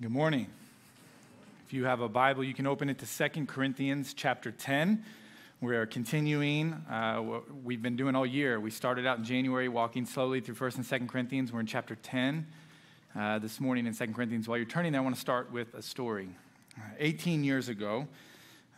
[0.00, 0.46] Good morning.
[1.66, 5.04] If you have a Bible, you can open it to Second Corinthians chapter 10.
[5.60, 8.60] We're continuing uh, what we've been doing all year.
[8.60, 11.52] We started out in January walking slowly through 1st and 2nd Corinthians.
[11.52, 12.46] We're in chapter 10
[13.18, 14.46] uh, this morning in 2nd Corinthians.
[14.46, 16.28] While you're turning there, I want to start with a story.
[16.76, 18.06] Uh, 18 years ago,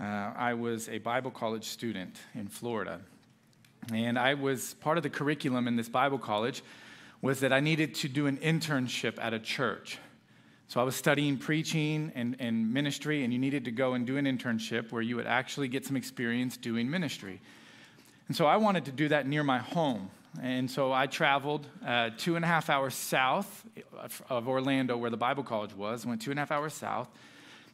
[0.01, 2.99] uh, I was a Bible college student in Florida.
[3.93, 6.63] And I was part of the curriculum in this Bible college
[7.21, 9.99] was that I needed to do an internship at a church.
[10.71, 14.19] So I was studying preaching and, and ministry, and you needed to go and do
[14.19, 17.41] an internship where you would actually get some experience doing ministry.
[18.29, 20.11] And so I wanted to do that near my home.
[20.41, 23.65] And so I traveled uh, two and a half hours south
[24.29, 27.09] of Orlando, where the Bible college was, went two and a half hours south,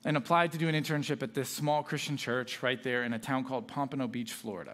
[0.06, 3.18] and applied to do an internship at this small Christian church right there in a
[3.18, 4.72] town called Pompano Beach, Florida.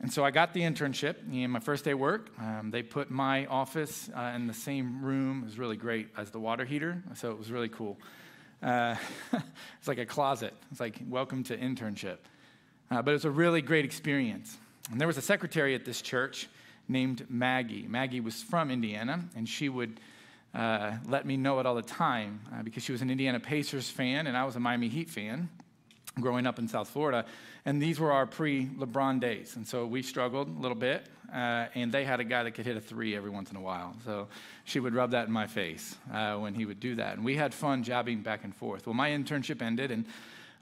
[0.00, 1.16] And so I got the internship.
[1.30, 5.42] And my first day work, um, they put my office uh, in the same room.
[5.42, 7.98] It was really great as the water heater, so it was really cool.
[8.62, 8.96] Uh,
[9.78, 10.54] it's like a closet.
[10.70, 12.18] It's like welcome to internship.
[12.90, 14.56] Uh, but it was a really great experience.
[14.90, 16.48] And there was a secretary at this church
[16.88, 17.86] named Maggie.
[17.88, 20.00] Maggie was from Indiana, and she would
[20.54, 23.88] uh, let me know it all the time uh, because she was an Indiana Pacers
[23.88, 25.48] fan, and I was a Miami Heat fan
[26.20, 27.24] growing up in South Florida.
[27.64, 29.56] And these were our pre LeBron days.
[29.56, 31.06] And so we struggled a little bit.
[31.32, 33.60] Uh, and they had a guy that could hit a three every once in a
[33.60, 33.96] while.
[34.04, 34.28] So
[34.64, 37.16] she would rub that in my face uh, when he would do that.
[37.16, 38.86] And we had fun jabbing back and forth.
[38.86, 40.04] Well, my internship ended, and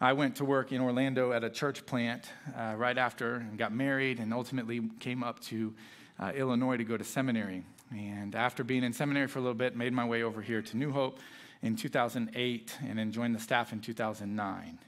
[0.00, 3.75] I went to work in Orlando at a church plant uh, right after and got
[3.75, 5.75] married, and ultimately came up to
[6.19, 7.64] uh, Illinois to go to seminary.
[7.91, 10.77] And after being in seminary for a little bit, made my way over here to
[10.77, 11.19] New Hope
[11.61, 14.78] in 2008 and then joined the staff in 2009.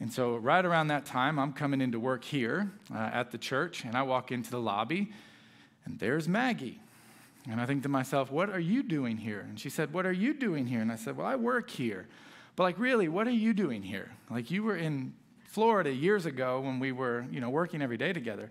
[0.00, 3.84] And so, right around that time, I'm coming into work here uh, at the church,
[3.84, 5.12] and I walk into the lobby,
[5.84, 6.80] and there's Maggie.
[7.50, 9.40] And I think to myself, What are you doing here?
[9.40, 10.80] And she said, What are you doing here?
[10.80, 12.06] And I said, Well, I work here.
[12.54, 14.10] But, like, really, what are you doing here?
[14.30, 18.12] Like, you were in Florida years ago when we were, you know, working every day
[18.12, 18.50] together.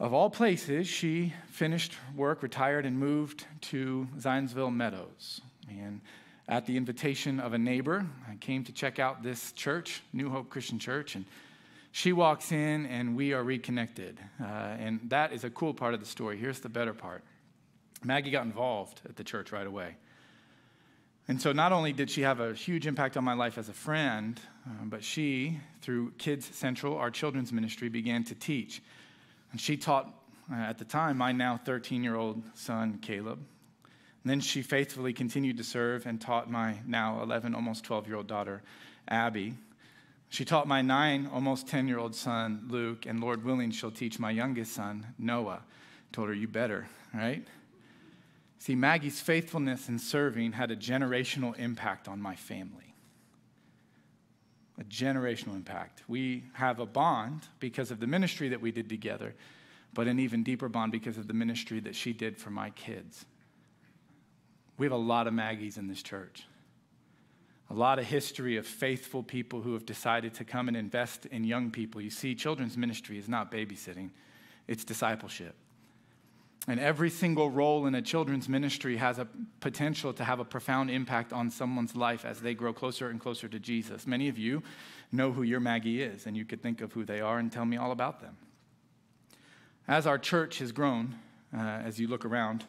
[0.00, 5.40] Of all places, she finished work, retired, and moved to Zionsville Meadows.
[5.68, 6.00] And
[6.48, 8.06] at the invitation of a neighbor.
[8.28, 11.26] I came to check out this church, New Hope Christian Church, and
[11.92, 14.18] she walks in and we are reconnected.
[14.40, 16.38] Uh, and that is a cool part of the story.
[16.38, 17.22] Here's the better part
[18.02, 19.96] Maggie got involved at the church right away.
[21.30, 23.74] And so, not only did she have a huge impact on my life as a
[23.74, 28.82] friend, uh, but she, through Kids Central, our children's ministry, began to teach.
[29.52, 30.10] And she taught,
[30.50, 33.40] uh, at the time, my now 13 year old son, Caleb,
[34.28, 38.16] and then she faithfully continued to serve and taught my now 11, almost 12 year
[38.18, 38.60] old daughter,
[39.08, 39.54] Abby.
[40.28, 44.18] She taught my nine, almost 10 year old son, Luke, and Lord willing, she'll teach
[44.18, 45.62] my youngest son, Noah.
[46.12, 47.42] Told her, You better, right?
[48.58, 52.92] See, Maggie's faithfulness in serving had a generational impact on my family.
[54.78, 56.02] A generational impact.
[56.06, 59.34] We have a bond because of the ministry that we did together,
[59.94, 63.24] but an even deeper bond because of the ministry that she did for my kids.
[64.78, 66.46] We have a lot of Maggies in this church.
[67.70, 71.44] A lot of history of faithful people who have decided to come and invest in
[71.44, 72.00] young people.
[72.00, 74.10] You see, children's ministry is not babysitting,
[74.66, 75.54] it's discipleship.
[76.66, 79.26] And every single role in a children's ministry has a
[79.60, 83.48] potential to have a profound impact on someone's life as they grow closer and closer
[83.48, 84.06] to Jesus.
[84.06, 84.62] Many of you
[85.10, 87.64] know who your Maggie is, and you could think of who they are and tell
[87.64, 88.36] me all about them.
[89.86, 91.14] As our church has grown,
[91.56, 92.66] uh, as you look around,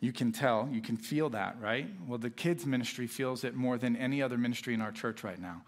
[0.00, 1.86] you can tell, you can feel that, right?
[2.06, 5.38] Well, the kids' ministry feels it more than any other ministry in our church right
[5.38, 5.62] now.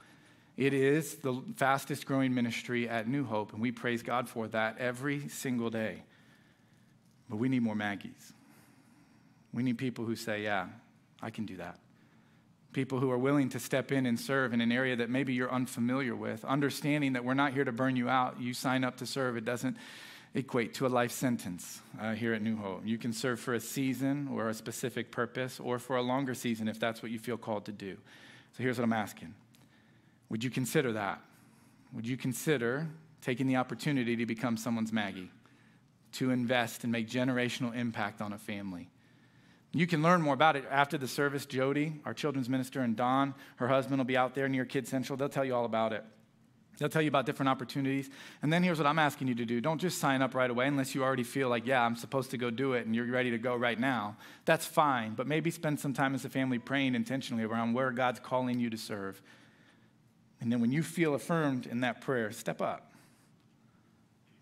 [0.56, 4.78] It is the fastest growing ministry at New Hope, and we praise God for that
[4.78, 6.03] every single day.
[7.28, 8.32] But we need more Maggies.
[9.53, 10.69] We need people who say, Yeah,
[11.20, 11.78] I can do that.
[12.72, 15.53] People who are willing to step in and serve in an area that maybe you're
[15.53, 18.41] unfamiliar with, understanding that we're not here to burn you out.
[18.41, 19.37] You sign up to serve.
[19.37, 19.76] It doesn't
[20.34, 22.82] equate to a life sentence uh, here at New Hope.
[22.84, 26.69] You can serve for a season or a specific purpose, or for a longer season
[26.69, 27.97] if that's what you feel called to do.
[28.56, 29.34] So here's what I'm asking
[30.31, 31.20] Would you consider that?
[31.93, 32.88] Would you consider
[33.20, 35.31] taking the opportunity to become someone's Maggie,
[36.12, 38.88] to invest and make generational impact on a family?
[39.75, 41.46] You can learn more about it after the service.
[41.46, 45.17] Jody, our children's minister, and Don, her husband, will be out there near Kids Central.
[45.17, 46.05] They'll tell you all about it.
[46.82, 48.11] They'll tell you about different opportunities.
[48.43, 50.67] And then here's what I'm asking you to do don't just sign up right away
[50.67, 53.31] unless you already feel like, yeah, I'm supposed to go do it and you're ready
[53.31, 54.17] to go right now.
[54.46, 55.14] That's fine.
[55.14, 58.69] But maybe spend some time as a family praying intentionally around where God's calling you
[58.69, 59.23] to serve.
[60.40, 62.93] And then when you feel affirmed in that prayer, step up.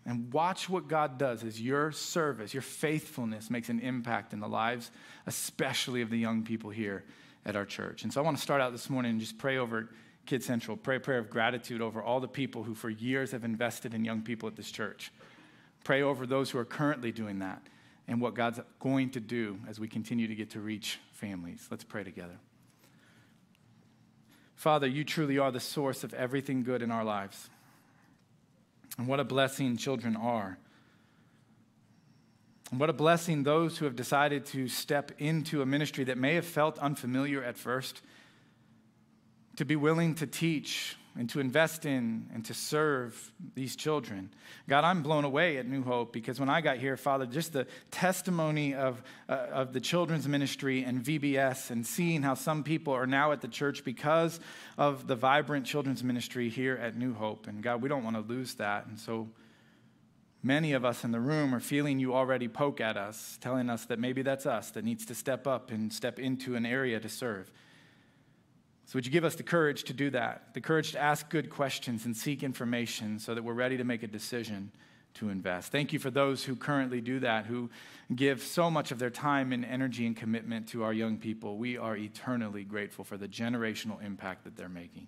[0.07, 4.47] And watch what God does as your service, your faithfulness makes an impact in the
[4.47, 4.89] lives,
[5.27, 7.03] especially of the young people here
[7.45, 8.01] at our church.
[8.01, 9.89] And so I want to start out this morning and just pray over
[10.31, 13.43] Kid Central, pray a prayer of gratitude over all the people who for years have
[13.43, 15.11] invested in young people at this church.
[15.83, 17.61] Pray over those who are currently doing that
[18.07, 21.67] and what God's going to do as we continue to get to reach families.
[21.69, 22.37] Let's pray together.
[24.55, 27.49] Father, you truly are the source of everything good in our lives.
[28.97, 30.57] And what a blessing children are.
[32.71, 36.35] And what a blessing those who have decided to step into a ministry that may
[36.35, 38.01] have felt unfamiliar at first,
[39.57, 44.29] to be willing to teach and to invest in and to serve these children.
[44.69, 47.67] God, I'm blown away at New Hope because when I got here, Father, just the
[47.91, 53.07] testimony of, uh, of the children's ministry and VBS and seeing how some people are
[53.07, 54.39] now at the church because
[54.77, 57.47] of the vibrant children's ministry here at New Hope.
[57.47, 58.85] And God, we don't want to lose that.
[58.87, 59.27] And so
[60.41, 63.83] many of us in the room are feeling you already poke at us, telling us
[63.85, 67.09] that maybe that's us that needs to step up and step into an area to
[67.09, 67.51] serve.
[68.85, 70.53] So, would you give us the courage to do that?
[70.53, 74.03] The courage to ask good questions and seek information so that we're ready to make
[74.03, 74.71] a decision
[75.15, 75.71] to invest.
[75.71, 77.69] Thank you for those who currently do that, who
[78.15, 81.57] give so much of their time and energy and commitment to our young people.
[81.57, 85.07] We are eternally grateful for the generational impact that they're making.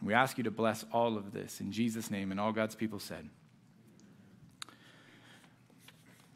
[0.00, 2.74] And we ask you to bless all of this in Jesus' name, and all God's
[2.74, 3.28] people said.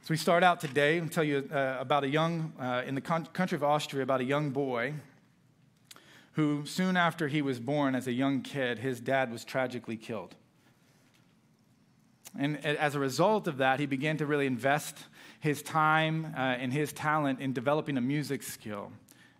[0.05, 3.01] So, we start out today and tell you uh, about a young, uh, in the
[3.01, 4.95] con- country of Austria, about a young boy
[6.33, 10.35] who, soon after he was born as a young kid, his dad was tragically killed.
[12.39, 14.97] And as a result of that, he began to really invest
[15.41, 18.91] his time uh, and his talent in developing a music skill.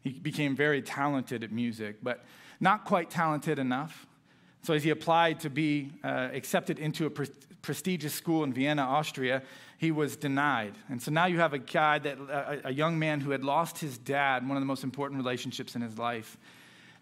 [0.03, 2.25] He became very talented at music, but
[2.61, 4.07] not quite talented enough.
[4.63, 7.29] So, as he applied to be uh, accepted into a pre-
[7.63, 9.43] prestigious school in Vienna, Austria,
[9.79, 10.75] he was denied.
[10.89, 13.79] And so now you have a guy that, a, a young man who had lost
[13.79, 16.37] his dad, one of the most important relationships in his life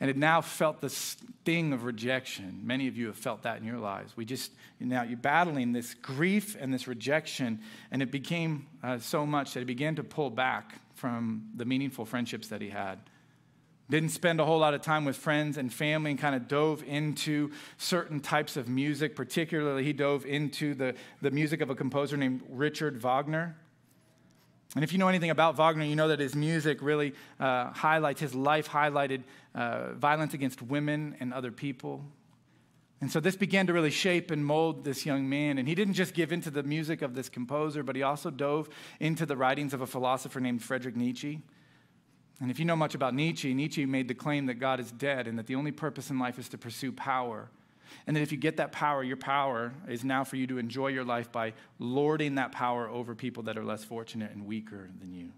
[0.01, 2.63] and had now felt the sting of rejection.
[2.65, 4.17] Many of you have felt that in your lives.
[4.17, 4.51] We just,
[4.81, 7.61] now you're battling this grief and this rejection,
[7.91, 12.07] and it became uh, so much that he began to pull back from the meaningful
[12.07, 12.99] friendships that he had.
[13.91, 16.85] Didn't spend a whole lot of time with friends and family and kind of dove
[16.87, 19.17] into certain types of music.
[19.17, 23.57] Particularly, he dove into the, the music of a composer named Richard Wagner.
[24.77, 28.21] And if you know anything about Wagner, you know that his music really uh, highlights,
[28.21, 29.25] his life highlighted
[29.55, 32.05] uh, violence against women and other people.
[33.01, 35.59] And so this began to really shape and mold this young man.
[35.59, 38.69] And he didn't just give into the music of this composer, but he also dove
[39.01, 41.41] into the writings of a philosopher named Friedrich Nietzsche.
[42.41, 45.27] And if you know much about Nietzsche, Nietzsche made the claim that God is dead
[45.27, 47.51] and that the only purpose in life is to pursue power.
[48.07, 50.89] And that if you get that power, your power is now for you to enjoy
[50.89, 55.13] your life by lording that power over people that are less fortunate and weaker than
[55.13, 55.31] you.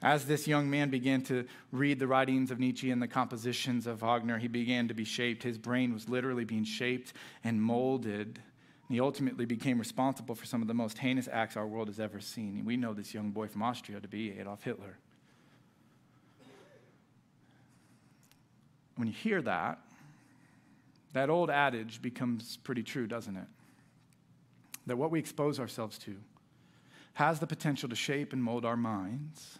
[0.00, 4.00] As this young man began to read the writings of Nietzsche and the compositions of
[4.00, 5.42] Wagner, he began to be shaped.
[5.42, 7.12] His brain was literally being shaped
[7.42, 8.40] and molded.
[8.88, 11.98] And he ultimately became responsible for some of the most heinous acts our world has
[11.98, 12.64] ever seen.
[12.64, 14.98] We know this young boy from Austria to be Adolf Hitler.
[18.94, 19.80] When you hear that,
[21.18, 23.48] that old adage becomes pretty true, doesn't it?
[24.86, 26.14] That what we expose ourselves to
[27.14, 29.58] has the potential to shape and mold our minds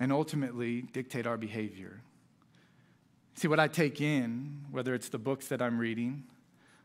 [0.00, 2.00] and ultimately dictate our behavior.
[3.34, 6.24] See, what I take in, whether it's the books that I'm reading,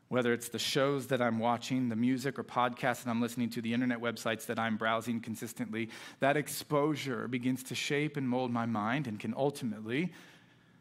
[0.09, 3.61] whether it's the shows that I'm watching, the music or podcasts that I'm listening to,
[3.63, 5.89] the internet websites that I'm browsing consistently,
[6.19, 10.13] that exposure begins to shape and mold my mind and can ultimately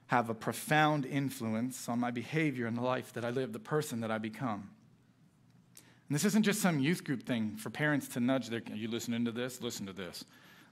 [0.09, 4.01] have a profound influence on my behavior and the life that I live, the person
[4.01, 4.71] that I become.
[6.09, 8.89] And this isn't just some youth group thing for parents to nudge their, are you
[8.89, 9.61] listening to this?
[9.61, 10.25] Listen to this.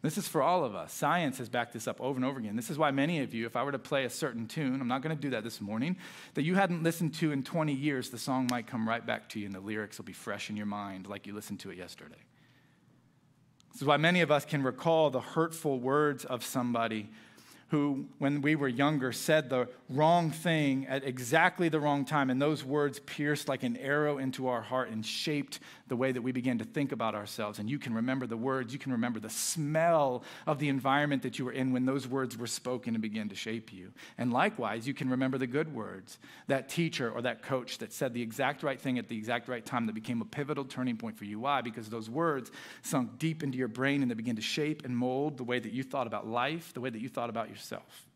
[0.02, 0.92] This is for all of us.
[0.92, 2.56] Science has backed this up over and over again.
[2.56, 4.86] This is why many of you, if I were to play a certain tune, I'm
[4.86, 5.96] not going to do that this morning,
[6.34, 9.40] that you hadn't listened to in 20 years, the song might come right back to
[9.40, 11.78] you and the lyrics will be fresh in your mind like you listened to it
[11.78, 12.22] yesterday.
[13.72, 17.08] This is why many of us can recall the hurtful words of somebody
[17.68, 22.30] who, when we were younger, said the wrong thing at exactly the wrong time.
[22.30, 26.22] And those words pierced like an arrow into our heart and shaped the way that
[26.22, 27.58] we begin to think about ourselves.
[27.58, 31.38] And you can remember the words, you can remember the smell of the environment that
[31.38, 33.92] you were in when those words were spoken and began to shape you.
[34.16, 38.14] And likewise, you can remember the good words, that teacher or that coach that said
[38.14, 41.18] the exact right thing at the exact right time that became a pivotal turning point
[41.18, 41.40] for you.
[41.40, 41.60] Why?
[41.60, 42.50] Because those words
[42.82, 45.72] sunk deep into your brain and they began to shape and mold the way that
[45.72, 48.06] you thought about life, the way that you thought about yourself.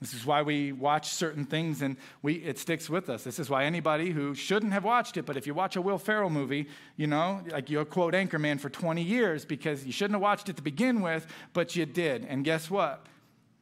[0.00, 3.24] This is why we watch certain things and we, it sticks with us.
[3.24, 5.98] This is why anybody who shouldn't have watched it, but if you watch a Will
[5.98, 10.22] Ferrell movie, you know, like you'll quote Anchorman for 20 years because you shouldn't have
[10.22, 12.24] watched it to begin with, but you did.
[12.24, 13.06] And guess what?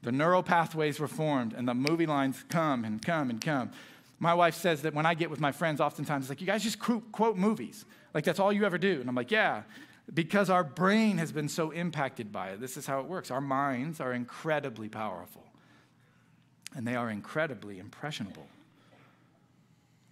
[0.03, 3.73] The neural pathways were formed, and the movie lines come and come and come.
[4.19, 6.63] My wife says that when I get with my friends, oftentimes it's like, you guys
[6.63, 7.85] just quote movies.
[8.15, 9.01] Like, that's all you ever do.
[9.01, 9.63] And I'm like, yeah,
[10.13, 12.61] because our brain has been so impacted by it.
[12.61, 13.31] This is how it works.
[13.31, 15.45] Our minds are incredibly powerful,
[16.77, 18.47] and they are incredibly impressionable.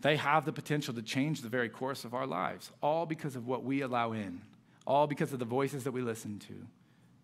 [0.00, 3.46] They have the potential to change the very course of our lives, all because of
[3.46, 4.40] what we allow in,
[4.86, 6.54] all because of the voices that we listen to,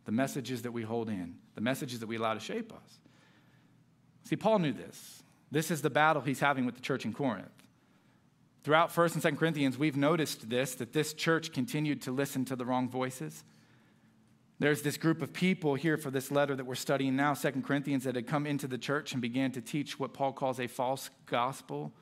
[0.05, 2.99] the messages that we hold in, the messages that we allow to shape us.
[4.25, 5.23] See, Paul knew this.
[5.51, 7.49] This is the battle he's having with the church in Corinth.
[8.63, 12.57] Throughout 1st and 2nd Corinthians, we've noticed this that this church continued to listen to
[12.57, 13.43] the wrong voices.
[14.61, 18.05] There's this group of people here for this letter that we're studying now, 2nd Corinthians,
[18.05, 21.11] that had come into the church and began to teach what Paul calls a false
[21.27, 21.93] gospel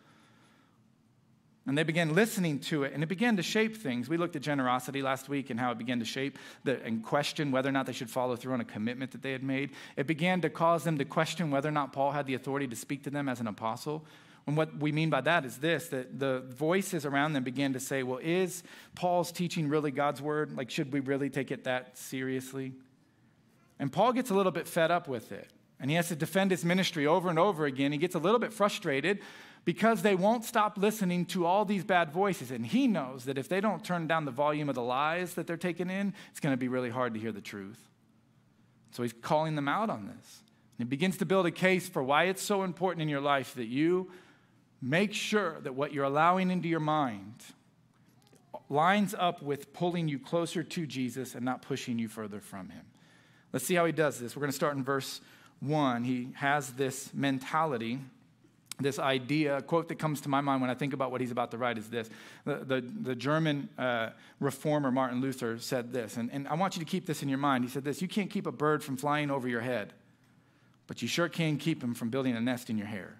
[1.68, 4.08] and they began listening to it, and it began to shape things.
[4.08, 7.52] We looked at generosity last week and how it began to shape the, and question
[7.52, 9.72] whether or not they should follow through on a commitment that they had made.
[9.94, 12.74] It began to cause them to question whether or not Paul had the authority to
[12.74, 14.06] speak to them as an apostle.
[14.48, 17.80] And what we mean by that is this that the voices around them began to
[17.80, 18.62] say, well, is
[18.94, 20.56] Paul's teaching really God's word?
[20.56, 22.72] Like, should we really take it that seriously?
[23.78, 25.50] And Paul gets a little bit fed up with it.
[25.78, 27.92] And he has to defend his ministry over and over again.
[27.92, 29.20] He gets a little bit frustrated
[29.66, 32.50] because they won't stop listening to all these bad voices.
[32.50, 35.46] And he knows that if they don't turn down the volume of the lies that
[35.46, 37.86] they're taking in, it's going to be really hard to hear the truth.
[38.92, 40.40] So he's calling them out on this.
[40.78, 43.54] And he begins to build a case for why it's so important in your life
[43.56, 44.10] that you
[44.80, 47.42] make sure that what you're allowing into your mind
[48.68, 52.84] lines up with pulling you closer to Jesus and not pushing you further from him.
[53.52, 54.36] Let's see how he does this.
[54.36, 55.20] We're going to start in verse
[55.60, 56.04] 1.
[56.04, 57.98] He has this mentality
[58.80, 61.32] this idea, a quote that comes to my mind when I think about what he's
[61.32, 62.08] about to write is this.
[62.44, 66.84] The, the, the German uh, reformer Martin Luther said this, and, and I want you
[66.84, 67.64] to keep this in your mind.
[67.64, 69.92] He said this You can't keep a bird from flying over your head,
[70.86, 73.16] but you sure can keep him from building a nest in your hair.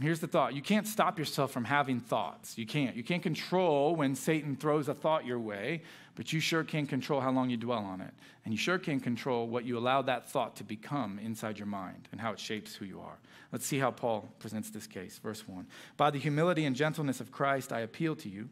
[0.00, 2.58] Here's the thought you can't stop yourself from having thoughts.
[2.58, 2.96] You can't.
[2.96, 5.82] You can't control when Satan throws a thought your way,
[6.16, 8.12] but you sure can control how long you dwell on it.
[8.44, 12.08] And you sure can control what you allow that thought to become inside your mind
[12.10, 13.18] and how it shapes who you are.
[13.52, 15.18] Let's see how Paul presents this case.
[15.22, 18.48] Verse 1 By the humility and gentleness of Christ, I appeal to you.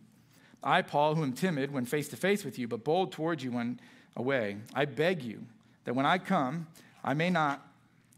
[0.62, 3.50] I, Paul, who am timid when face to face with you, but bold towards you
[3.50, 3.80] when
[4.14, 5.40] away, I beg you
[5.84, 6.68] that when I come,
[7.02, 7.66] I may not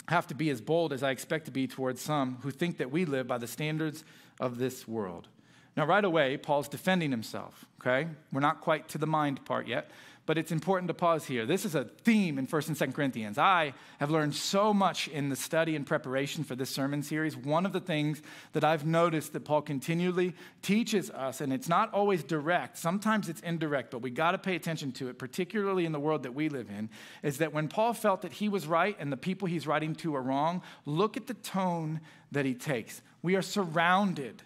[0.08, 2.90] have to be as bold as I expect to be towards some who think that
[2.90, 4.04] we live by the standards
[4.40, 5.28] of this world.
[5.76, 8.08] Now, right away, Paul's defending himself, okay?
[8.32, 9.90] We're not quite to the mind part yet,
[10.26, 11.44] but it's important to pause here.
[11.44, 13.38] This is a theme in 1st and 2nd Corinthians.
[13.38, 17.36] I have learned so much in the study and preparation for this sermon series.
[17.36, 21.92] One of the things that I've noticed that Paul continually teaches us, and it's not
[21.92, 25.92] always direct, sometimes it's indirect, but we got to pay attention to it, particularly in
[25.92, 26.88] the world that we live in,
[27.22, 30.16] is that when Paul felt that he was right and the people he's writing to
[30.16, 32.00] are wrong, look at the tone
[32.32, 33.02] that he takes.
[33.22, 34.42] We are surrounded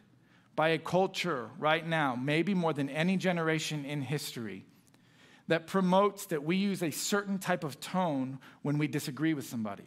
[0.57, 4.65] by a culture right now, maybe more than any generation in history
[5.49, 9.85] that promotes that we use a certain type of tone when we disagree with somebody.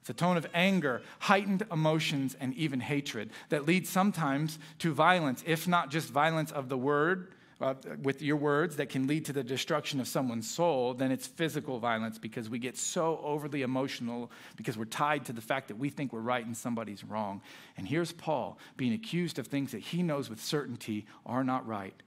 [0.00, 5.42] It's a tone of anger, heightened emotions, and even hatred that leads sometimes to violence,
[5.46, 9.32] if not just violence of the word, uh, with your words that can lead to
[9.32, 14.30] the destruction of someone's soul, then it's physical violence because we get so overly emotional
[14.56, 17.40] because we're tied to the fact that we think we're right and somebody's wrong.
[17.76, 22.02] And here's Paul being accused of things that he knows with certainty are not right.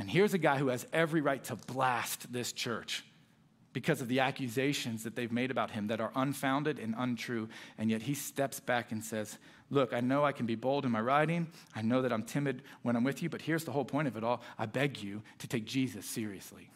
[0.00, 3.04] And here's a guy who has every right to blast this church
[3.74, 7.50] because of the accusations that they've made about him that are unfounded and untrue.
[7.76, 9.36] And yet he steps back and says,
[9.68, 11.48] Look, I know I can be bold in my writing.
[11.76, 14.16] I know that I'm timid when I'm with you, but here's the whole point of
[14.16, 14.40] it all.
[14.58, 16.70] I beg you to take Jesus seriously.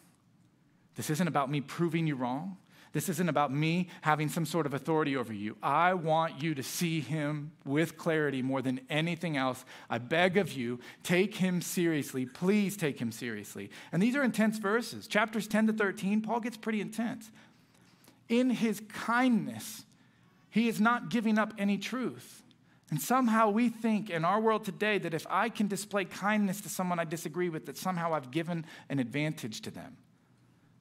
[0.93, 2.57] This isn't about me proving you wrong.
[2.95, 5.57] This isn't about me having some sort of authority over you.
[5.61, 9.65] I want you to see him with clarity more than anything else.
[9.89, 12.25] I beg of you, take him seriously.
[12.25, 13.69] Please take him seriously.
[13.91, 15.07] And these are intense verses.
[15.07, 17.31] Chapters 10 to 13, Paul gets pretty intense.
[18.29, 19.83] In his kindness,
[20.49, 22.43] he is not giving up any truth.
[22.91, 26.69] And somehow we think in our world today that if I can display kindness to
[26.69, 29.97] someone I disagree with, that somehow I've given an advantage to them.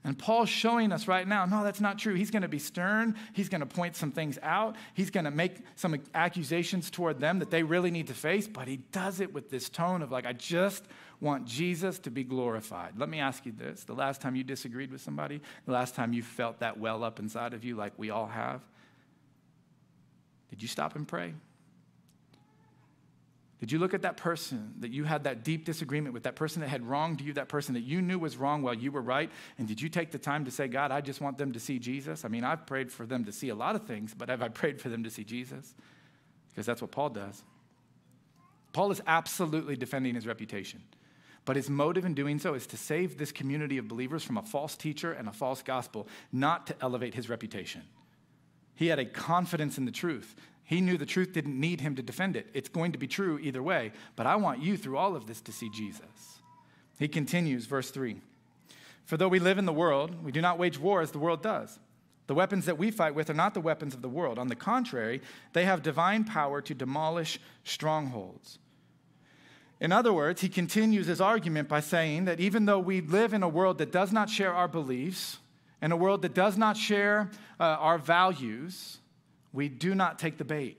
[0.07, 2.15] And Paul's showing us right now, no, that's not true.
[2.15, 3.17] He's going to be stern.
[3.33, 4.77] He's going to point some things out.
[4.93, 8.69] He's going to make some accusations toward them that they really need to face, but
[8.69, 10.85] he does it with this tone of like, I just
[11.21, 12.99] want Jesus to be glorified.
[12.99, 16.13] Let me ask you this the last time you disagreed with somebody, the last time
[16.13, 18.61] you felt that well up inside of you, like we all have,
[20.51, 21.33] did you stop and pray?
[23.65, 26.61] Did you look at that person that you had that deep disagreement with, that person
[26.61, 29.31] that had wronged you, that person that you knew was wrong while you were right?
[29.57, 31.79] And did you take the time to say, God, I just want them to see
[31.79, 32.27] Jesus?
[32.27, 34.49] I mean, I've prayed for them to see a lot of things, but have I
[34.49, 35.75] prayed for them to see Jesus?
[36.51, 37.43] Because that's what Paul does.
[38.75, 40.83] Paul is absolutely defending his reputation.
[41.47, 44.43] But his motive in doing so is to save this community of believers from a
[44.43, 47.81] false teacher and a false gospel, not to elevate his reputation.
[48.75, 52.03] He had a confidence in the truth he knew the truth didn't need him to
[52.03, 52.49] defend it.
[52.55, 55.41] It's going to be true either way, but I want you through all of this
[55.43, 56.41] to see Jesus.
[56.99, 58.21] He continues, verse 3
[59.05, 61.43] For though we live in the world, we do not wage war as the world
[61.43, 61.79] does.
[62.27, 64.39] The weapons that we fight with are not the weapons of the world.
[64.39, 65.21] On the contrary,
[65.53, 68.59] they have divine power to demolish strongholds.
[69.81, 73.43] In other words, he continues his argument by saying that even though we live in
[73.43, 75.39] a world that does not share our beliefs,
[75.83, 77.31] in a world that does not share
[77.61, 79.01] uh, our values,
[79.55, 80.79] we do not take the bait.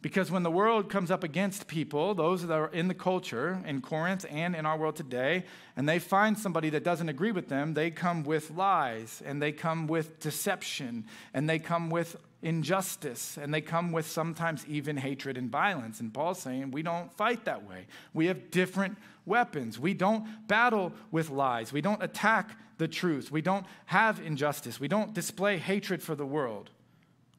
[0.00, 3.80] Because when the world comes up against people, those that are in the culture in
[3.80, 5.44] Corinth and in our world today,
[5.76, 9.52] and they find somebody that doesn't agree with them, they come with lies and they
[9.52, 15.38] come with deception and they come with injustice and they come with sometimes even hatred
[15.38, 16.00] and violence.
[16.00, 17.86] And Paul's saying we don't fight that way.
[18.12, 19.78] We have different weapons.
[19.78, 21.72] We don't battle with lies.
[21.72, 23.30] We don't attack the truth.
[23.30, 24.80] We don't have injustice.
[24.80, 26.70] We don't display hatred for the world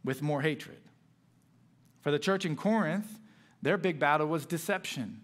[0.03, 0.77] with more hatred.
[2.01, 3.19] For the church in Corinth,
[3.62, 5.22] their big battle was deception.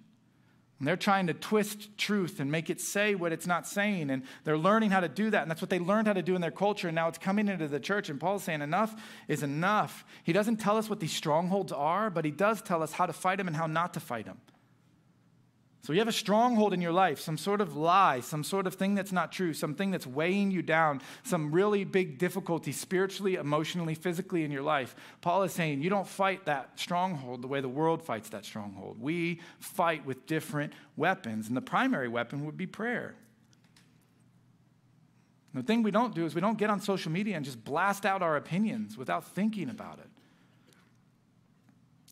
[0.79, 4.09] And they're trying to twist truth and make it say what it's not saying.
[4.09, 5.41] And they're learning how to do that.
[5.41, 6.87] And that's what they learned how to do in their culture.
[6.87, 8.09] And now it's coming into the church.
[8.09, 8.95] And Paul's saying, enough
[9.27, 10.05] is enough.
[10.23, 13.13] He doesn't tell us what these strongholds are, but he does tell us how to
[13.13, 14.39] fight them and how not to fight them.
[15.81, 18.75] So you have a stronghold in your life, some sort of lie, some sort of
[18.75, 23.95] thing that's not true, something that's weighing you down, some really big difficulty spiritually, emotionally,
[23.95, 24.93] physically in your life.
[25.21, 28.99] Paul is saying you don't fight that stronghold the way the world fights that stronghold.
[28.99, 33.15] We fight with different weapons, and the primary weapon would be prayer.
[35.53, 38.05] The thing we don't do is we don't get on social media and just blast
[38.05, 40.09] out our opinions without thinking about it.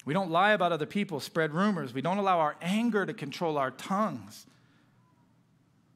[0.08, 1.94] We don't lie about other people, spread rumors.
[1.94, 4.46] We don't allow our anger to control our tongues.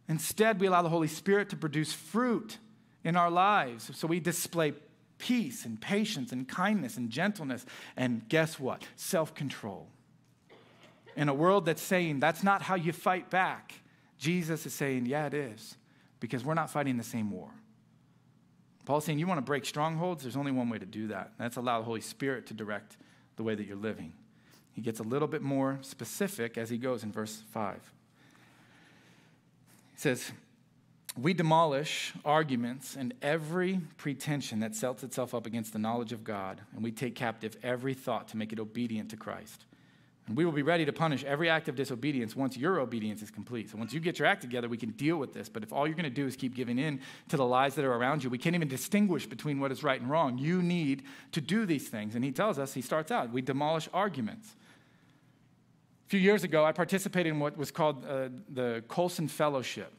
[0.10, 2.58] Instead, we allow the Holy Spirit to produce fruit
[3.06, 3.90] in our lives.
[3.96, 4.74] So we display
[5.18, 8.86] peace and patience and kindness and gentleness and guess what?
[8.98, 9.88] Self control.
[11.16, 13.76] In a world that's saying that's not how you fight back,
[14.18, 15.78] Jesus is saying, yeah, it is,
[16.20, 17.50] because we're not fighting the same war.
[18.84, 20.24] Paul's saying, you want to break strongholds?
[20.24, 22.98] There's only one way to do that, that's allow the Holy Spirit to direct
[23.42, 24.14] the way that you're living.
[24.74, 27.76] He gets a little bit more specific as he goes in verse 5.
[29.94, 30.32] He says,
[31.18, 36.62] We demolish arguments and every pretension that sets itself up against the knowledge of God,
[36.76, 39.66] and we take captive every thought to make it obedient to Christ.
[40.32, 43.30] And we will be ready to punish every act of disobedience once your obedience is
[43.30, 43.70] complete.
[43.70, 45.50] So once you get your act together, we can deal with this.
[45.50, 47.84] But if all you're going to do is keep giving in to the lies that
[47.84, 50.38] are around you, we can't even distinguish between what is right and wrong.
[50.38, 52.16] You need to do these things.
[52.16, 54.56] And he tells us, he starts out, we demolish arguments.
[56.08, 59.92] A few years ago, I participated in what was called uh, the Colson Fellowship.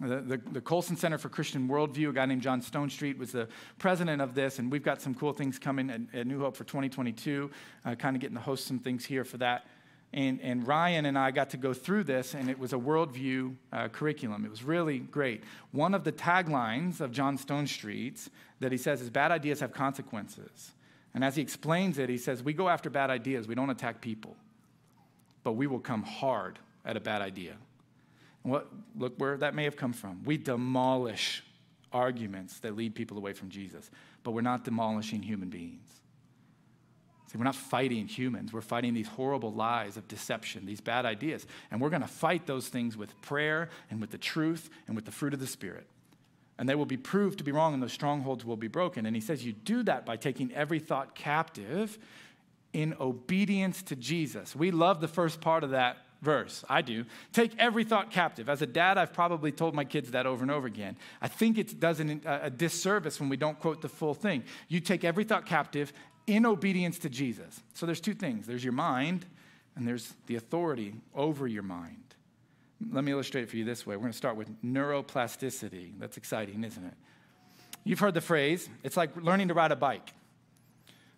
[0.00, 3.46] The, the, the, Colson Center for Christian Worldview, a guy named John Stonestreet, was the
[3.78, 6.64] president of this, and we've got some cool things coming at, at New Hope for
[6.64, 7.48] 2022,
[7.84, 9.66] uh, kind of getting to host some things here for that.
[10.12, 13.54] And, and, Ryan and I got to go through this, and it was a worldview
[13.72, 14.44] uh, curriculum.
[14.44, 15.44] It was really great.
[15.70, 18.30] One of the taglines of John Stonestreet's
[18.60, 20.72] that he says is bad ideas have consequences.
[21.14, 24.00] And as he explains it, he says, We go after bad ideas, we don't attack
[24.00, 24.36] people,
[25.44, 27.56] but we will come hard at a bad idea.
[28.44, 30.22] What, look where that may have come from.
[30.24, 31.42] We demolish
[31.92, 33.90] arguments that lead people away from Jesus,
[34.22, 35.88] but we're not demolishing human beings.
[37.32, 38.52] See, we're not fighting humans.
[38.52, 41.46] We're fighting these horrible lies of deception, these bad ideas.
[41.70, 45.06] And we're going to fight those things with prayer and with the truth and with
[45.06, 45.86] the fruit of the Spirit.
[46.58, 49.06] And they will be proved to be wrong, and those strongholds will be broken.
[49.06, 51.98] And he says, You do that by taking every thought captive
[52.74, 54.54] in obedience to Jesus.
[54.54, 56.64] We love the first part of that verse.
[56.68, 57.04] I do.
[57.32, 58.48] Take every thought captive.
[58.48, 60.96] As a dad, I've probably told my kids that over and over again.
[61.22, 64.42] I think it does an, uh, a disservice when we don't quote the full thing.
[64.68, 65.92] You take every thought captive
[66.26, 67.60] in obedience to Jesus.
[67.74, 69.26] So there's two things there's your mind,
[69.76, 71.98] and there's the authority over your mind.
[72.90, 73.96] Let me illustrate it for you this way.
[73.96, 75.92] We're going to start with neuroplasticity.
[75.98, 76.94] That's exciting, isn't it?
[77.84, 80.12] You've heard the phrase, it's like learning to ride a bike.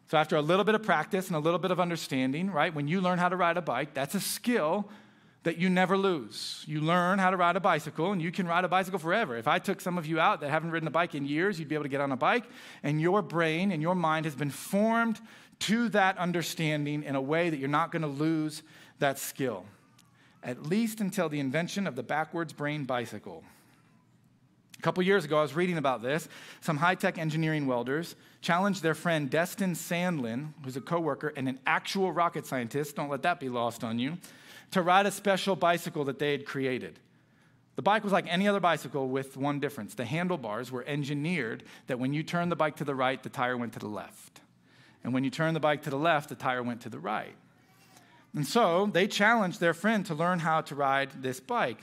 [0.09, 2.87] So, after a little bit of practice and a little bit of understanding, right, when
[2.87, 4.89] you learn how to ride a bike, that's a skill
[5.43, 6.65] that you never lose.
[6.67, 9.37] You learn how to ride a bicycle, and you can ride a bicycle forever.
[9.37, 11.69] If I took some of you out that haven't ridden a bike in years, you'd
[11.69, 12.45] be able to get on a bike,
[12.83, 15.21] and your brain and your mind has been formed
[15.61, 18.63] to that understanding in a way that you're not going to lose
[18.99, 19.65] that skill,
[20.43, 23.45] at least until the invention of the backwards brain bicycle.
[24.79, 26.29] A couple years ago, I was reading about this.
[26.61, 31.59] Some high tech engineering welders challenged their friend Destin Sandlin, who's a coworker and an
[31.67, 34.19] actual rocket scientist, don't let that be lost on you,
[34.73, 36.99] to ride a special bicycle that they had created.
[37.77, 39.95] The bike was like any other bicycle with one difference.
[39.95, 43.57] The handlebars were engineered that when you turned the bike to the right, the tire
[43.57, 44.41] went to the left.
[45.05, 47.35] And when you turned the bike to the left, the tire went to the right.
[48.35, 51.79] And so they challenged their friend to learn how to ride this bike.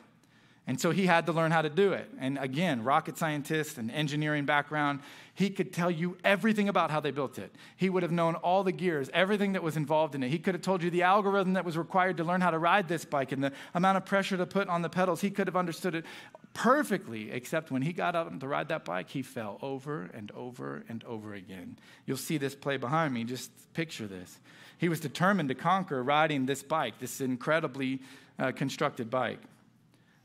[0.65, 2.09] And so he had to learn how to do it.
[2.19, 5.01] And again, rocket scientist and engineering background,
[5.33, 7.53] he could tell you everything about how they built it.
[7.75, 10.29] He would have known all the gears, everything that was involved in it.
[10.29, 12.87] He could have told you the algorithm that was required to learn how to ride
[12.87, 15.19] this bike and the amount of pressure to put on the pedals.
[15.19, 16.05] He could have understood it
[16.53, 20.85] perfectly, except when he got up to ride that bike, he fell over and over
[20.87, 21.77] and over again.
[22.05, 23.25] You'll see this play behind me.
[23.25, 24.39] Just picture this.
[24.77, 27.99] He was determined to conquer riding this bike, this incredibly
[28.39, 29.39] uh, constructed bike.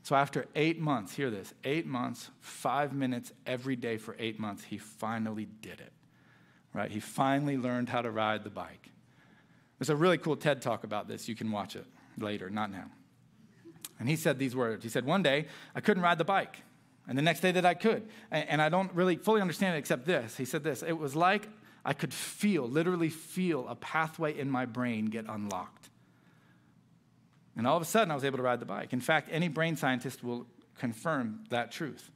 [0.09, 4.63] So after eight months, hear this eight months, five minutes every day for eight months,
[4.63, 5.93] he finally did it.
[6.73, 6.89] Right?
[6.89, 8.89] He finally learned how to ride the bike.
[9.77, 11.29] There's a really cool TED talk about this.
[11.29, 11.85] You can watch it
[12.17, 12.85] later, not now.
[13.99, 15.45] And he said these words He said, One day,
[15.75, 16.57] I couldn't ride the bike.
[17.07, 18.09] And the next day that I could.
[18.31, 20.35] And I don't really fully understand it except this.
[20.35, 21.47] He said this It was like
[21.85, 25.91] I could feel, literally feel, a pathway in my brain get unlocked.
[27.55, 28.93] And all of a sudden, I was able to ride the bike.
[28.93, 30.45] In fact, any brain scientist will
[30.77, 32.09] confirm that truth.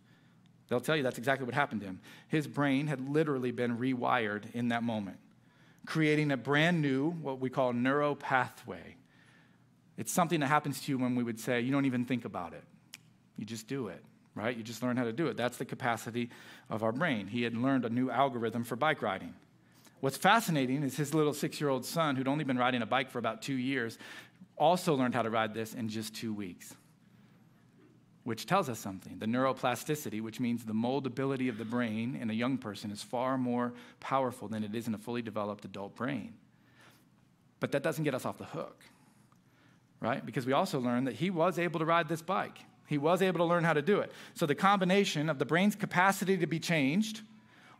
[0.69, 2.00] They'll tell you that's exactly what happened to him.
[2.30, 5.17] His brain had literally been rewired in that moment,
[5.86, 8.96] creating a brand new, what we call neuro pathway.
[9.98, 12.54] It's something that happens to you when we would say, you don't even think about
[12.54, 12.63] it.
[13.38, 14.56] You just do it, right?
[14.56, 15.38] You just learn how to do it.
[15.38, 16.30] That's the capacity
[16.69, 17.28] of our brain.
[17.28, 19.34] He had learned a new algorithm for bike riding.
[20.04, 23.10] What's fascinating is his little six year old son, who'd only been riding a bike
[23.10, 23.98] for about two years,
[24.58, 26.76] also learned how to ride this in just two weeks,
[28.26, 29.18] which tells us something.
[29.18, 33.38] The neuroplasticity, which means the moldability of the brain in a young person, is far
[33.38, 36.34] more powerful than it is in a fully developed adult brain.
[37.62, 38.84] But that doesn't get us off the hook,
[40.02, 40.26] right?
[40.26, 42.58] Because we also learned that he was able to ride this bike.
[42.88, 44.12] He was able to learn how to do it.
[44.34, 47.22] So the combination of the brain's capacity to be changed,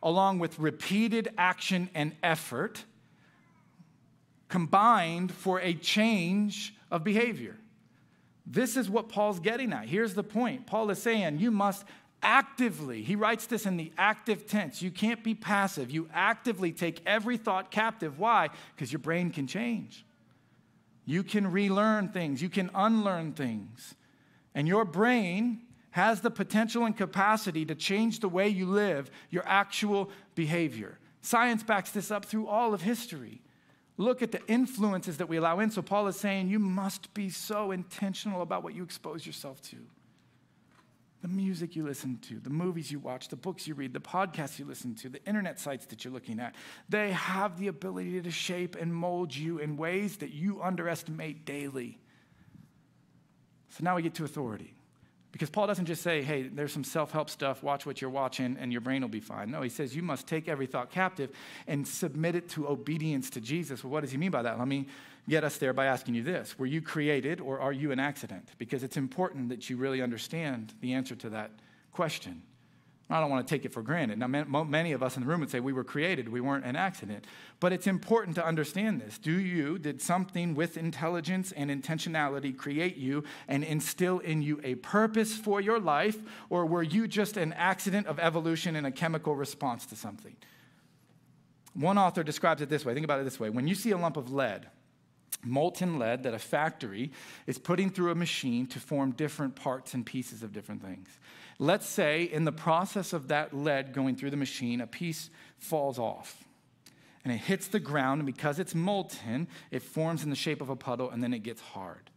[0.04, 2.84] along with repeated action and effort,
[4.48, 7.56] combined for a change of behavior.
[8.46, 9.86] This is what Paul's getting at.
[9.86, 11.84] Here's the point Paul is saying you must
[12.22, 14.82] actively, he writes this in the active tense.
[14.82, 15.90] You can't be passive.
[15.90, 18.18] You actively take every thought captive.
[18.18, 18.50] Why?
[18.74, 20.04] Because your brain can change.
[21.06, 23.94] You can relearn things, you can unlearn things.
[24.54, 25.62] And your brain
[25.94, 30.98] has the potential and capacity to change the way you live, your actual behavior.
[31.22, 33.40] Science backs this up through all of history.
[33.96, 35.70] Look at the influences that we allow in.
[35.70, 39.76] So, Paul is saying you must be so intentional about what you expose yourself to.
[41.22, 44.58] The music you listen to, the movies you watch, the books you read, the podcasts
[44.58, 46.56] you listen to, the internet sites that you're looking at,
[46.88, 52.00] they have the ability to shape and mold you in ways that you underestimate daily.
[53.68, 54.74] So now we get to authority.
[55.34, 58.56] Because Paul doesn't just say, hey, there's some self help stuff, watch what you're watching,
[58.56, 59.50] and your brain will be fine.
[59.50, 61.30] No, he says you must take every thought captive
[61.66, 63.82] and submit it to obedience to Jesus.
[63.82, 64.60] Well, what does he mean by that?
[64.60, 64.86] Let me
[65.28, 68.50] get us there by asking you this Were you created or are you an accident?
[68.58, 71.50] Because it's important that you really understand the answer to that
[71.90, 72.40] question.
[73.10, 74.18] I don't want to take it for granted.
[74.18, 76.74] Now, many of us in the room would say we were created, we weren't an
[76.74, 77.26] accident.
[77.60, 79.18] But it's important to understand this.
[79.18, 84.76] Do you, did something with intelligence and intentionality create you and instill in you a
[84.76, 86.16] purpose for your life,
[86.48, 90.34] or were you just an accident of evolution and a chemical response to something?
[91.74, 93.98] One author describes it this way think about it this way when you see a
[93.98, 94.68] lump of lead,
[95.42, 97.12] molten lead that a factory
[97.46, 101.08] is putting through a machine to form different parts and pieces of different things.
[101.58, 105.98] Let's say in the process of that lead going through the machine, a piece falls
[105.98, 106.44] off
[107.24, 110.68] and it hits the ground, and because it's molten, it forms in the shape of
[110.68, 112.10] a puddle and then it gets hard.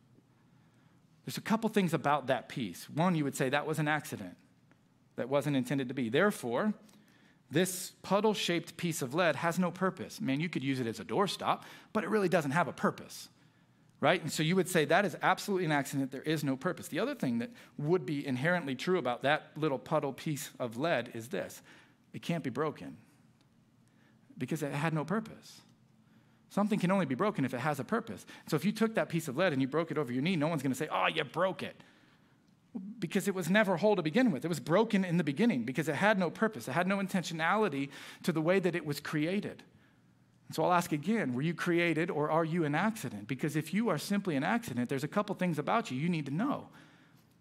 [1.25, 2.89] There's a couple things about that piece.
[2.89, 4.35] One, you would say that was an accident,
[5.15, 6.09] that wasn't intended to be.
[6.09, 6.73] Therefore,
[7.49, 10.19] this puddle shaped piece of lead has no purpose.
[10.19, 13.29] Man, you could use it as a doorstop, but it really doesn't have a purpose
[13.99, 14.21] right?
[14.21, 16.11] And so you would say that is absolutely an accident.
[16.11, 16.87] There is no purpose.
[16.87, 21.11] The other thing that would be inherently true about that little puddle piece of lead
[21.13, 21.61] is this
[22.13, 22.97] it can't be broken
[24.37, 25.61] because it had no purpose.
[26.49, 28.25] Something can only be broken if it has a purpose.
[28.47, 30.35] So if you took that piece of lead and you broke it over your knee,
[30.35, 31.75] no one's going to say, oh, you broke it.
[32.99, 34.45] Because it was never whole to begin with.
[34.45, 37.89] It was broken in the beginning because it had no purpose, it had no intentionality
[38.23, 39.63] to the way that it was created.
[40.51, 43.27] So I'll ask again were you created or are you an accident?
[43.27, 46.25] Because if you are simply an accident, there's a couple things about you you need
[46.25, 46.69] to know.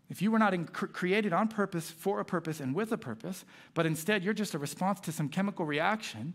[0.09, 3.45] If you were not in, created on purpose, for a purpose, and with a purpose,
[3.75, 6.35] but instead you're just a response to some chemical reaction,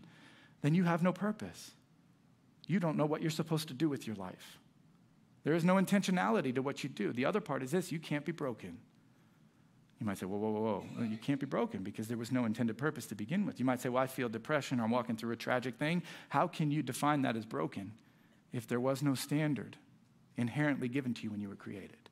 [0.60, 1.70] then you have no purpose.
[2.66, 4.58] You don't know what you're supposed to do with your life.
[5.44, 7.12] There is no intentionality to what you do.
[7.12, 8.78] The other part is this you can't be broken.
[10.02, 11.04] You might say, whoa, whoa, whoa, whoa.
[11.04, 13.60] You can't be broken because there was no intended purpose to begin with.
[13.60, 16.02] You might say, well, I feel depression or I'm walking through a tragic thing.
[16.28, 17.92] How can you define that as broken
[18.52, 19.76] if there was no standard
[20.36, 22.08] inherently given to you when you were created?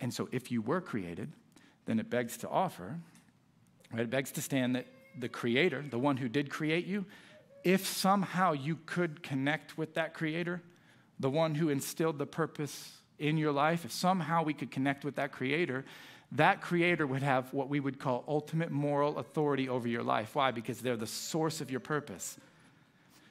[0.00, 1.34] And so if you were created,
[1.84, 2.96] then it begs to offer,
[3.92, 4.00] right?
[4.00, 4.86] It begs to stand that
[5.18, 7.04] the creator, the one who did create you,
[7.62, 10.62] if somehow you could connect with that creator,
[11.20, 15.16] the one who instilled the purpose in your life, if somehow we could connect with
[15.16, 15.84] that creator,
[16.32, 20.34] that creator would have what we would call ultimate moral authority over your life.
[20.34, 20.50] Why?
[20.50, 22.36] Because they're the source of your purpose.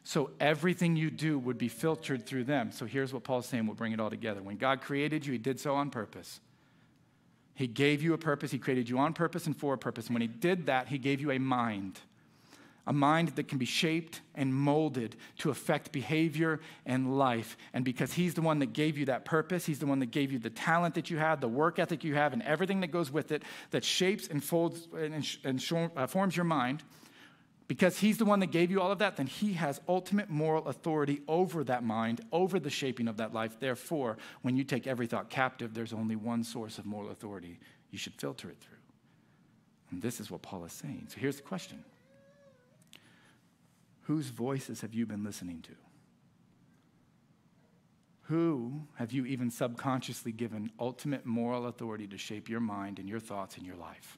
[0.03, 2.71] So everything you do would be filtered through them.
[2.71, 4.41] So here's what Paul's saying, we'll bring it all together.
[4.41, 6.39] When God created you, he did so on purpose.
[7.55, 10.07] He gave you a purpose, he created you on purpose and for a purpose.
[10.07, 11.99] And when he did that, he gave you a mind
[12.87, 17.57] a mind that can be shaped and molded to affect behavior and life.
[17.73, 20.31] And because He's the one that gave you that purpose, He's the one that gave
[20.31, 23.11] you the talent that you have, the work ethic you have, and everything that goes
[23.11, 26.83] with it that shapes and folds and, and uh, forms your mind.
[27.67, 30.67] Because He's the one that gave you all of that, then He has ultimate moral
[30.67, 33.59] authority over that mind, over the shaping of that life.
[33.59, 37.97] Therefore, when you take every thought captive, there's only one source of moral authority you
[37.97, 38.77] should filter it through.
[39.89, 41.07] And this is what Paul is saying.
[41.09, 41.83] So here's the question.
[44.05, 45.71] Whose voices have you been listening to?
[48.23, 53.19] Who have you even subconsciously given ultimate moral authority to shape your mind and your
[53.19, 54.17] thoughts and your life?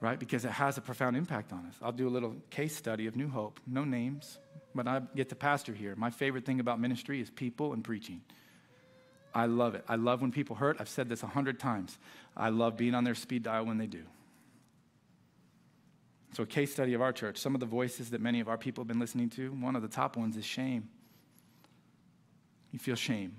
[0.00, 0.18] Right?
[0.18, 1.74] Because it has a profound impact on us.
[1.82, 3.60] I'll do a little case study of New Hope.
[3.66, 4.38] No names,
[4.74, 5.94] but I get to pastor here.
[5.96, 8.20] My favorite thing about ministry is people and preaching.
[9.34, 9.84] I love it.
[9.88, 10.78] I love when people hurt.
[10.80, 11.98] I've said this a hundred times.
[12.36, 14.02] I love being on their speed dial when they do.
[16.36, 18.58] So, a case study of our church, some of the voices that many of our
[18.58, 20.90] people have been listening to, one of the top ones is shame.
[22.72, 23.36] You feel shame.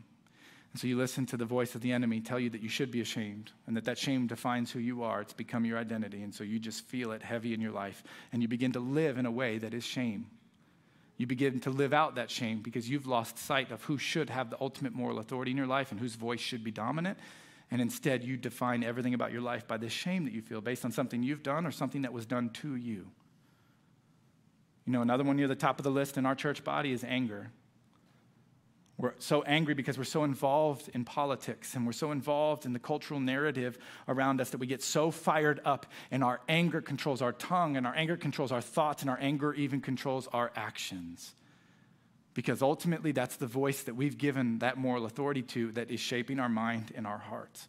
[0.74, 2.90] And so you listen to the voice of the enemy tell you that you should
[2.90, 5.22] be ashamed and that that shame defines who you are.
[5.22, 6.24] It's become your identity.
[6.24, 9.20] And so you just feel it heavy in your life and you begin to live
[9.20, 10.26] in a way that is shame.
[11.18, 14.50] You begin to live out that shame because you've lost sight of who should have
[14.50, 17.20] the ultimate moral authority in your life and whose voice should be dominant
[17.72, 20.86] and instead you define everything about your life by the shame that you feel based
[20.86, 23.08] on something you've done or something that was done to you.
[24.86, 27.04] You know, another one near the top of the list in our church body is
[27.04, 27.52] anger.
[28.98, 32.80] We're so angry because we're so involved in politics and we're so involved in the
[32.80, 33.78] cultural narrative
[34.08, 37.86] around us that we get so fired up, and our anger controls our tongue, and
[37.86, 41.36] our anger controls our thoughts, and our anger even controls our actions
[42.38, 46.40] because ultimately that's the voice that we've given that moral authority to that is shaping
[46.40, 47.68] our mind and our hearts.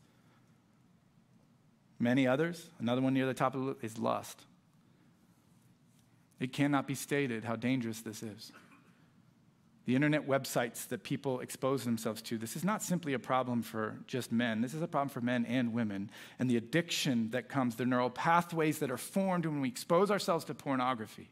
[1.99, 4.45] Many others, another one near the top of the is lust.
[6.39, 8.53] It cannot be stated how dangerous this is.
[9.87, 13.97] The internet websites that people expose themselves to, this is not simply a problem for
[14.07, 14.61] just men.
[14.61, 16.11] This is a problem for men and women.
[16.39, 20.45] And the addiction that comes, the neural pathways that are formed when we expose ourselves
[20.45, 21.31] to pornography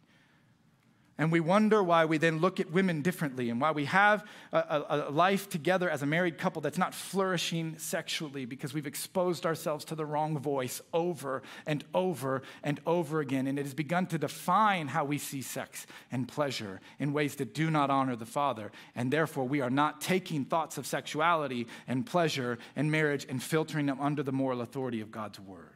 [1.19, 4.59] and we wonder why we then look at women differently and why we have a,
[4.59, 9.47] a, a, life together as a married couple that's not flourishing sexually because we've exposed
[9.47, 13.47] ourselves to the wrong voice over and over and over again.
[13.47, 17.55] And it has begun to define how we see sex and pleasure in ways that
[17.55, 18.71] do not honor the Father.
[18.95, 23.87] And therefore, we are not taking thoughts of sexuality and pleasure and marriage and filtering
[23.87, 25.76] them under the moral authority of God's Word.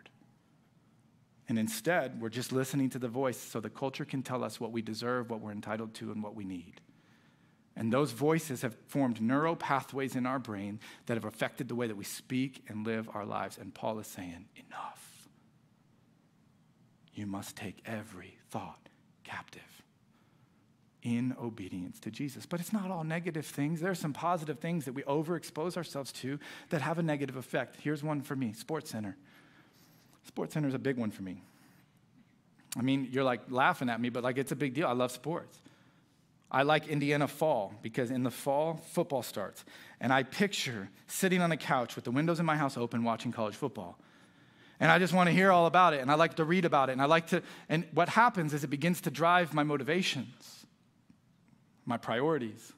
[1.50, 4.70] And instead, we're just listening to the voice so the culture can tell us what
[4.70, 6.80] we deserve, what we're entitled to, and what we need.
[7.74, 11.88] And those voices have formed neural pathways in our brain that have affected the way
[11.88, 13.58] that we speak and live our lives.
[13.58, 15.28] And Paul is saying, enough.
[17.14, 18.88] You must take every thought
[19.24, 19.82] captive
[21.02, 22.46] in obedience to Jesus.
[22.46, 23.80] But it's not all negative things.
[23.80, 27.74] There are some positive things that we overexpose ourselves to that have a negative effect.
[27.82, 29.16] Here's one for me Sports Center.
[30.24, 31.42] Sports Center is a big one for me.
[32.76, 34.87] I mean, you're like laughing at me, but like it's a big deal.
[34.87, 35.61] I love sports.
[36.50, 39.64] I like Indiana fall because in the fall, football starts.
[40.00, 43.33] And I picture sitting on the couch with the windows in my house open watching
[43.33, 43.98] college football.
[44.80, 46.00] And I just want to hear all about it.
[46.00, 46.92] And I like to read about it.
[46.92, 50.66] And I like to, and what happens is it begins to drive my motivations,
[51.85, 52.72] my priorities.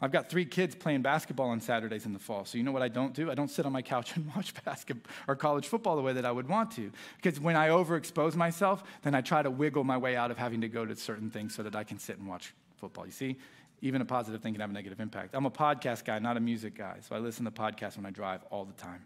[0.00, 2.44] I've got three kids playing basketball on Saturdays in the fall.
[2.44, 3.30] So you know what I don't do?
[3.30, 6.24] I don't sit on my couch and watch basketball or college football the way that
[6.24, 6.92] I would want to.
[7.16, 10.60] Because when I overexpose myself, then I try to wiggle my way out of having
[10.60, 13.06] to go to certain things so that I can sit and watch football.
[13.06, 13.36] You see?
[13.80, 15.34] Even a positive thing can have a negative impact.
[15.34, 16.98] I'm a podcast guy, not a music guy.
[17.00, 19.04] So I listen to podcasts when I drive all the time.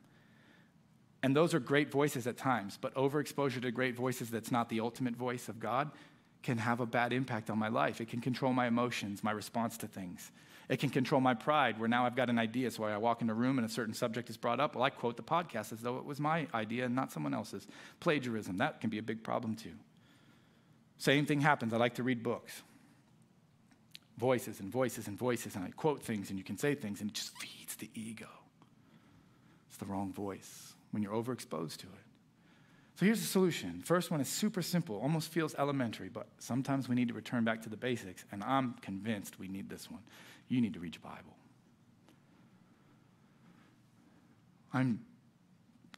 [1.23, 4.81] And those are great voices at times, but overexposure to great voices that's not the
[4.81, 5.91] ultimate voice of God
[6.43, 8.01] can have a bad impact on my life.
[8.01, 10.33] It can control my emotions, my response to things.
[10.73, 12.71] It can control my pride, where now I've got an idea.
[12.71, 14.75] So I walk in a room and a certain subject is brought up.
[14.75, 17.67] Well, I quote the podcast as though it was my idea and not someone else's.
[18.01, 19.75] Plagiarism, that can be a big problem too.
[20.97, 21.75] Same thing happens.
[21.75, 22.63] I like to read books.
[24.17, 27.11] Voices and voices and voices, and I quote things, and you can say things, and
[27.11, 28.29] it just feeds the ego.
[29.69, 32.07] It's the wrong voice when you're overexposed to it.
[32.95, 33.83] So here's the solution.
[33.85, 37.61] First one is super simple, almost feels elementary, but sometimes we need to return back
[37.63, 40.01] to the basics, and I'm convinced we need this one.
[40.49, 41.37] You need to read your Bible.
[44.73, 45.01] I'm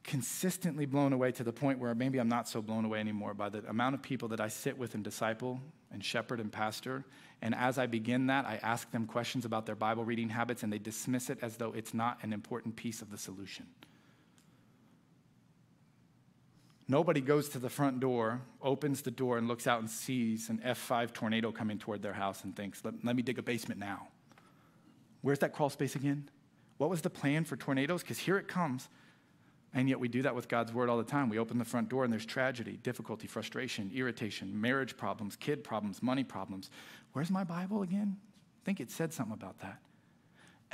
[0.03, 3.49] consistently blown away to the point where maybe I'm not so blown away anymore by
[3.49, 5.59] the amount of people that I sit with and disciple
[5.91, 7.03] and shepherd and pastor.
[7.41, 10.71] And as I begin that, I ask them questions about their Bible reading habits, and
[10.71, 13.65] they dismiss it as though it's not an important piece of the solution.
[16.87, 20.61] Nobody goes to the front door, opens the door, and looks out and sees an
[20.63, 24.07] F5 tornado coming toward their house and thinks, let, let me dig a basement now.
[25.25, 26.29] Where's that crawl space again?
[26.77, 28.03] What was the plan for tornadoes?
[28.03, 28.89] Because here it comes.
[29.73, 31.29] And yet we do that with God's word all the time.
[31.29, 36.03] We open the front door and there's tragedy, difficulty, frustration, irritation, marriage problems, kid problems,
[36.03, 36.69] money problems.
[37.13, 38.17] Where's my Bible again?
[38.17, 39.79] I think it said something about that.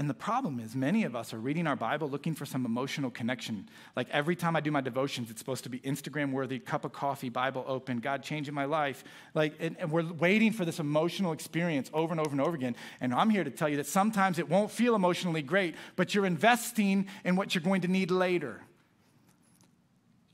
[0.02, 3.12] And the problem is, many of us are reading our Bible looking for some emotional
[3.12, 3.70] connection.
[3.96, 6.92] Like every time I do my devotions, it's supposed to be Instagram worthy, cup of
[6.92, 9.04] coffee, Bible open, God changing my life.
[9.36, 12.76] Like, and, and, we're waiting for this emotional experience over and over and over again.
[13.00, 16.26] And I'm here to tell you that sometimes it won't feel emotionally great, but you're
[16.26, 18.60] investing in what you're going to need later.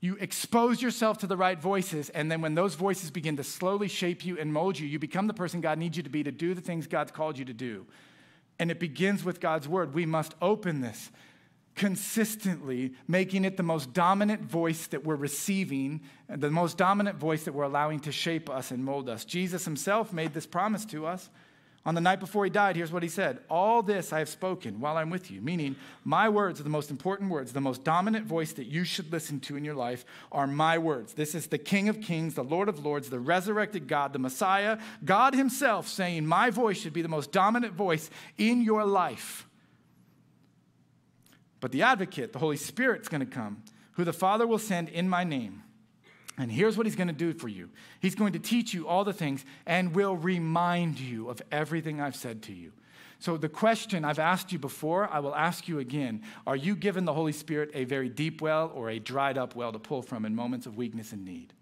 [0.00, 3.88] You expose yourself to the right voices, and then when those voices begin to slowly
[3.88, 6.32] shape you and mold you, you become the person God needs you to be to
[6.32, 7.84] do the things God's called you to do.
[8.58, 9.94] And it begins with God's word.
[9.94, 11.10] We must open this
[11.78, 17.54] consistently, making it the most dominant voice that we're receiving, the most dominant voice that
[17.54, 19.24] we're allowing to shape us and mold us.
[19.24, 21.30] Jesus himself made this promise to us.
[21.88, 24.78] On the night before he died, here's what he said All this I have spoken
[24.78, 25.74] while I'm with you, meaning
[26.04, 29.40] my words are the most important words, the most dominant voice that you should listen
[29.40, 31.14] to in your life are my words.
[31.14, 34.76] This is the King of Kings, the Lord of Lords, the resurrected God, the Messiah,
[35.02, 39.48] God Himself saying, My voice should be the most dominant voice in your life.
[41.58, 44.90] But the advocate, the Holy Spirit, is going to come, who the Father will send
[44.90, 45.62] in my name.
[46.38, 47.68] And here's what he's going to do for you
[48.00, 52.16] He's going to teach you all the things and will remind you of everything I've
[52.16, 52.72] said to you.
[53.20, 57.04] So, the question I've asked you before, I will ask you again Are you giving
[57.04, 60.24] the Holy Spirit a very deep well or a dried up well to pull from
[60.24, 61.52] in moments of weakness and need?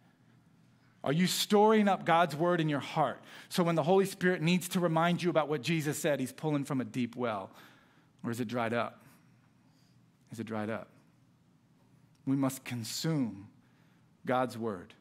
[1.02, 4.68] Are you storing up God's word in your heart so when the Holy Spirit needs
[4.70, 7.50] to remind you about what Jesus said, he's pulling from a deep well?
[8.24, 9.04] Or is it dried up?
[10.32, 10.88] Is it dried up?
[12.26, 13.46] We must consume
[14.26, 14.94] God's word.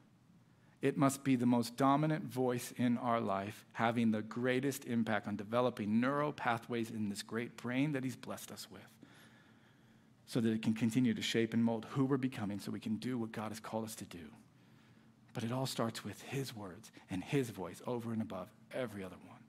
[0.81, 5.35] It must be the most dominant voice in our life, having the greatest impact on
[5.35, 8.87] developing neural pathways in this great brain that He's blessed us with,
[10.27, 12.97] so that it can continue to shape and mold who we're becoming so we can
[12.97, 14.29] do what God has called us to do.
[15.33, 19.17] But it all starts with His words and His voice over and above every other
[19.27, 19.39] one.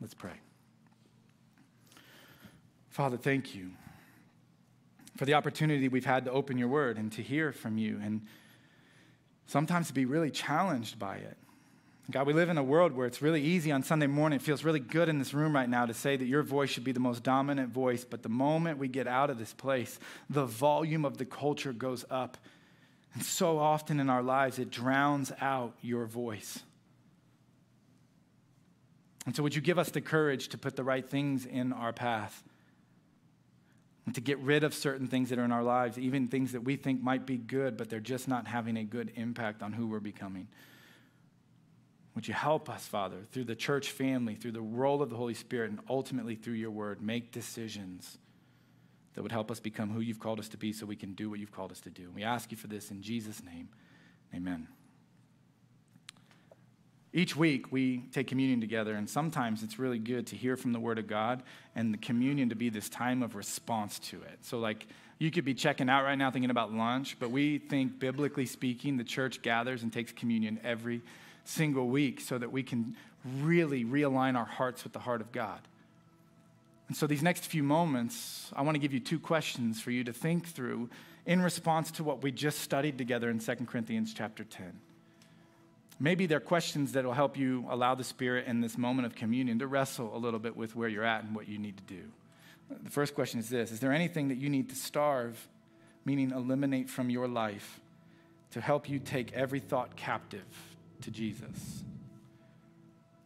[0.00, 0.40] Let's pray.
[2.88, 3.72] Father, thank you
[5.18, 8.24] for the opportunity we've had to open your word and to hear from you, and
[9.46, 11.36] sometimes to be really challenged by it.
[12.08, 14.36] God, we live in a world where it's really easy on Sunday morning.
[14.36, 16.84] It feels really good in this room right now to say that your voice should
[16.84, 18.04] be the most dominant voice.
[18.04, 19.98] But the moment we get out of this place,
[20.30, 22.38] the volume of the culture goes up.
[23.12, 26.60] And so often in our lives, it drowns out your voice.
[29.26, 31.92] And so, would you give us the courage to put the right things in our
[31.92, 32.44] path?
[34.08, 36.62] And to get rid of certain things that are in our lives, even things that
[36.62, 39.86] we think might be good, but they're just not having a good impact on who
[39.86, 40.48] we're becoming.
[42.14, 45.34] Would you help us, Father, through the church family, through the role of the Holy
[45.34, 48.16] Spirit, and ultimately through your word, make decisions
[49.12, 51.28] that would help us become who you've called us to be so we can do
[51.28, 52.10] what you've called us to do.
[52.14, 53.68] We ask you for this in Jesus' name.
[54.34, 54.68] Amen.
[57.12, 60.80] Each week we take communion together, and sometimes it's really good to hear from the
[60.80, 61.42] Word of God
[61.74, 64.38] and the communion to be this time of response to it.
[64.42, 64.86] So, like,
[65.18, 68.96] You could be checking out right now thinking about lunch, but we think, biblically speaking,
[68.96, 71.02] the church gathers and takes communion every
[71.44, 72.94] single week so that we can
[73.40, 75.60] really realign our hearts with the heart of God.
[76.86, 80.04] And so, these next few moments, I want to give you two questions for you
[80.04, 80.88] to think through
[81.26, 84.72] in response to what we just studied together in 2 Corinthians chapter 10.
[86.00, 89.58] Maybe they're questions that will help you allow the Spirit in this moment of communion
[89.58, 92.02] to wrestle a little bit with where you're at and what you need to do.
[92.84, 95.48] The first question is this Is there anything that you need to starve,
[96.04, 97.80] meaning eliminate from your life,
[98.52, 100.46] to help you take every thought captive
[101.02, 101.82] to Jesus?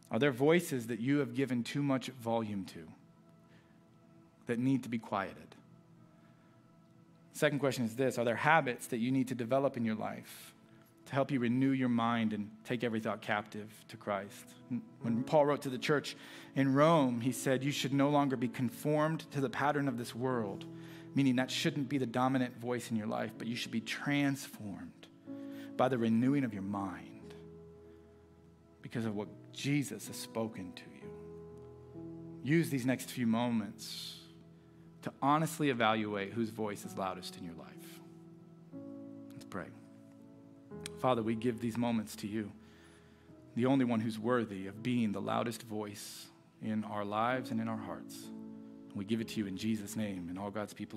[0.09, 2.87] Are there voices that you have given too much volume to
[4.47, 5.55] that need to be quieted?
[7.33, 10.52] Second question is this Are there habits that you need to develop in your life
[11.13, 14.45] to help you renew your mind and take every thought captive to Christ?
[15.01, 16.17] When Paul wrote to the church
[16.55, 20.15] in Rome, he said, You should no longer be conformed to the pattern of this
[20.15, 20.65] world,
[21.13, 25.07] meaning that shouldn't be the dominant voice in your life, but you should be transformed
[25.77, 27.35] by the renewing of your mind
[28.81, 31.09] because of what Jesus has spoken to you.
[32.43, 34.15] Use these next few moments
[35.03, 37.72] to honestly evaluate whose voice is loudest in your life.
[41.03, 42.49] Father, we give these moments to you,
[43.57, 46.27] the only one who's worthy of being the loudest voice
[46.61, 48.29] in our lives and in our hearts.
[48.95, 50.91] We give it to you in Jesus' name, and all God's people